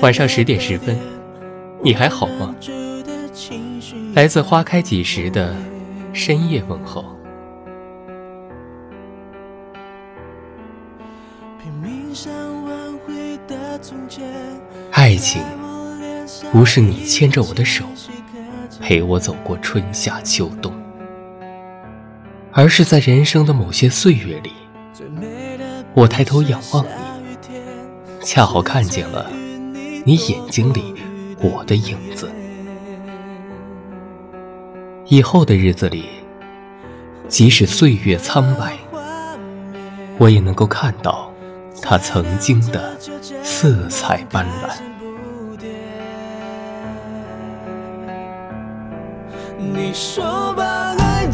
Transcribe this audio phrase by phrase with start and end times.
[0.00, 0.98] 晚上十点十分，
[1.82, 2.54] 你还好吗？
[4.14, 5.54] 来自花开几时的
[6.12, 7.04] 深夜问候。
[14.92, 15.42] 爱情，
[16.50, 17.84] 不是你牵着我的手，
[18.80, 20.72] 陪我走过春夏秋冬，
[22.52, 24.52] 而是在人生的某些岁月里，
[25.92, 27.03] 我抬头仰望你，
[28.24, 29.30] 恰好看见了
[30.06, 30.94] 你眼睛里
[31.40, 32.30] 我的影子。
[35.06, 36.08] 以后的日子里，
[37.28, 38.78] 即使岁月苍白，
[40.16, 41.30] 我也能够看到
[41.82, 42.98] 他曾经的
[43.42, 44.70] 色彩斑斓。
[49.58, 50.64] 你说把
[50.96, 51.26] 爱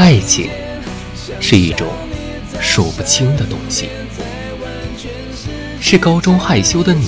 [0.00, 0.48] 爱情
[1.40, 1.86] 是一种
[2.58, 3.90] 数不清的东西，
[5.78, 7.06] 是高中害羞的你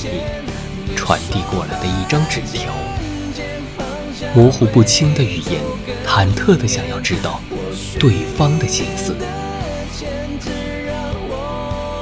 [0.95, 2.71] 传递过来的一张纸条。
[4.35, 5.63] 模糊不清的语言，
[6.07, 7.41] 忐忑的想要知道
[7.99, 9.17] 对方的心思。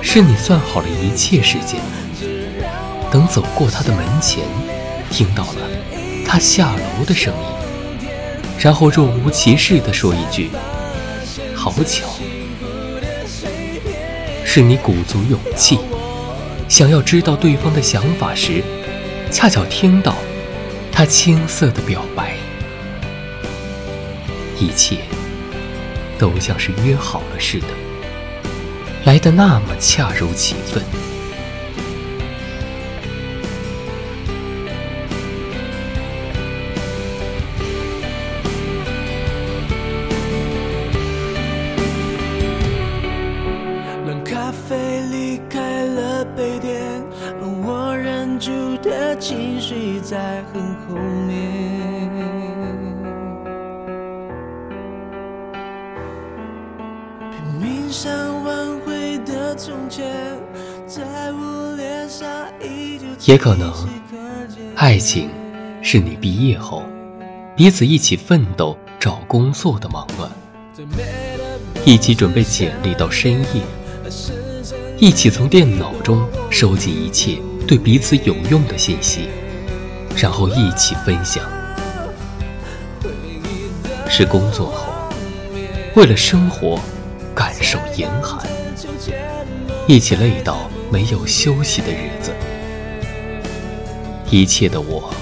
[0.02, 1.80] 是你算好了一切时间，
[3.12, 4.42] 等走过他的门前，
[5.08, 5.58] 听到了
[6.26, 8.08] 他下楼的声音，
[8.58, 10.50] 然后若无其事的说一句
[11.60, 12.08] “好巧”。
[14.42, 15.78] 是你鼓足勇气，
[16.68, 18.64] 想要知道对方的想法时，
[19.30, 20.16] 恰巧听到。
[20.92, 22.34] 他青涩的表白，
[24.58, 24.98] 一切
[26.18, 27.68] 都像是约好了似的，
[29.04, 30.82] 来的那么恰如其分。
[47.62, 48.50] 我忍住
[48.82, 50.60] 的情绪在很。
[63.26, 63.72] 也可能，
[64.74, 65.28] 爱情
[65.82, 66.82] 是你毕业后
[67.54, 70.30] 彼此一起奋斗找工作的忙乱，
[71.84, 73.62] 一起准备简历到深夜，
[75.00, 79.30] 一起从电脑中收集一切对彼此有用的信息，
[80.14, 81.42] 然后一起分享。
[84.06, 84.92] 是工作后，
[85.96, 86.78] 为了生活
[87.34, 88.46] 感受严寒。
[89.86, 92.30] 一起累到没有休息的日子，
[94.30, 95.14] 一切的我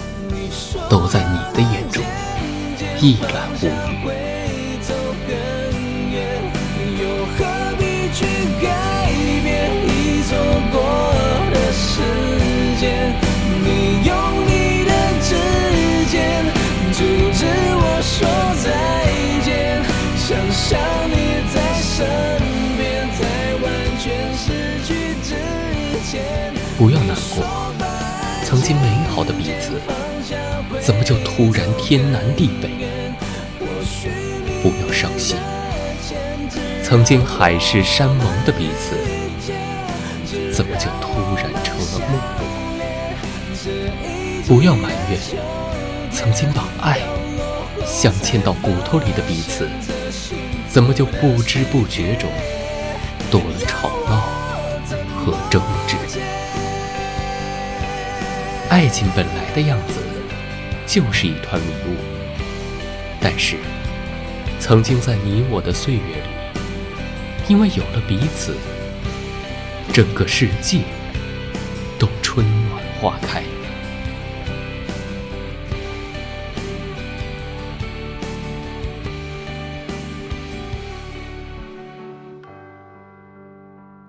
[0.90, 2.02] 都在你的眼中
[3.00, 3.66] 一览无
[4.08, 4.27] 余。
[26.76, 27.44] 不要难过，
[28.44, 29.80] 曾经美好的彼此，
[30.80, 32.70] 怎么就突然天南地北？
[34.62, 35.36] 不要伤心，
[36.82, 38.96] 曾经海誓山盟的彼此，
[40.52, 42.44] 怎么就突然成了陌路？
[44.46, 45.18] 不要埋怨，
[46.10, 47.00] 曾经把爱
[47.86, 49.68] 镶嵌到骨头里的彼此，
[50.68, 52.28] 怎么就不知不觉中
[53.30, 54.22] 多了吵闹
[55.16, 55.60] 和争
[58.78, 60.00] 爱情本来的样子
[60.86, 61.96] 就是一团迷雾，
[63.20, 63.56] 但是
[64.60, 66.62] 曾经在你我的岁月里，
[67.48, 68.54] 因为有了彼此，
[69.92, 70.82] 整个世界
[71.98, 73.42] 都春暖花开。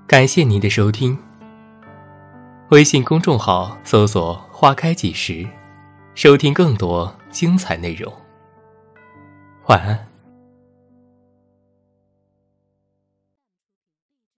[0.06, 1.29] 感谢您的收听。
[2.70, 5.48] 微信公众号搜索“花开几时”，
[6.14, 8.14] 收听更多精彩内容。
[9.66, 10.09] 晚安。